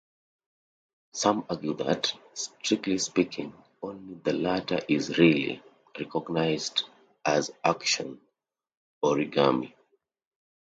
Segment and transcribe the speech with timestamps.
[1.13, 3.53] Some argue that, strictly speaking,
[3.83, 5.61] only the latter is really
[5.95, 6.85] "recognized"
[7.23, 8.19] as action
[9.03, 9.75] origami.